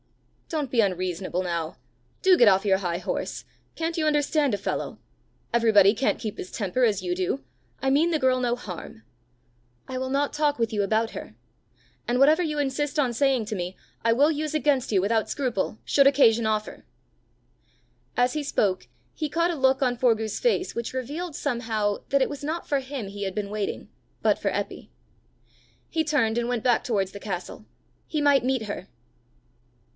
[0.49, 1.77] "Don't be unreasonable, now!
[2.23, 3.45] Do get off your high horse.
[3.75, 4.97] Can't you understand a fellow?
[5.53, 7.43] Everybody can't keep his temper as you do!
[7.81, 9.03] I mean the girl no harm."
[9.87, 11.35] "I will not talk with you about her.
[12.07, 15.77] And whatever you insist on saying to me, I will use against you without scruple,
[15.85, 16.83] should occasion offer."
[18.17, 22.29] As he spoke he caught a look on Forgue's face which revealed somehow that it
[22.29, 23.87] was not for him he had been waiting,
[24.23, 24.89] but for Eppy.
[25.89, 27.65] He turned and went back towards the castle:
[28.07, 28.89] he might meet her!